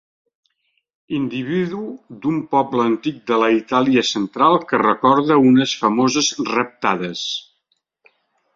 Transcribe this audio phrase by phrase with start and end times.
[1.17, 1.81] Individu
[2.23, 7.23] d'un poble antic de la Itàlia central que recorda unes famoses raptades.